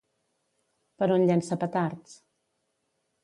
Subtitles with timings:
[1.01, 2.17] Per on llença petards?